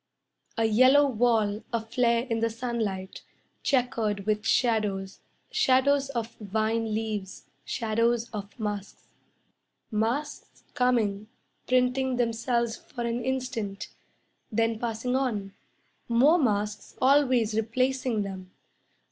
[0.57, 3.21] A yellow wall Aflare in the sunlight,
[3.61, 5.19] Chequered with shadows,
[5.51, 9.09] Shadows of vine leaves, Shadows of masks.
[9.91, 11.27] Masks coming,
[11.67, 13.89] printing themselves for an instant,
[14.51, 15.53] Then passing on,
[16.09, 18.49] More masks always replacing them.